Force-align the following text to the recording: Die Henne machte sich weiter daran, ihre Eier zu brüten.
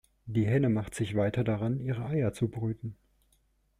Die 0.25 0.47
Henne 0.47 0.69
machte 0.69 0.97
sich 0.97 1.15
weiter 1.15 1.43
daran, 1.43 1.79
ihre 1.79 2.03
Eier 2.07 2.33
zu 2.33 2.47
brüten. 2.47 2.97